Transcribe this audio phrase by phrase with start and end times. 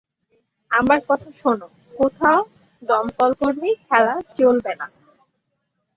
[0.71, 1.67] আমার কথা শোনো,
[1.93, 2.39] কোথাও
[2.81, 4.87] দমকলকর্মী খেলা চলবে না।